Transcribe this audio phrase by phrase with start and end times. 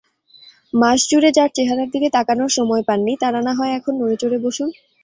[0.73, 4.69] মাসজুড়ে যাঁরা চেহারার দিকে তাকানোর সময় পাননি, তাঁরা নাহয় এখন নড়েচড়ে বসুন।